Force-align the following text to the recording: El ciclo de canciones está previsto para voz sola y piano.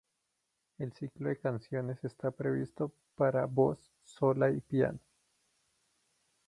El 0.79 0.93
ciclo 0.93 1.29
de 1.29 1.37
canciones 1.37 2.03
está 2.03 2.31
previsto 2.31 2.91
para 3.15 3.45
voz 3.45 3.77
sola 4.03 4.49
y 4.49 4.59
piano. 4.59 4.97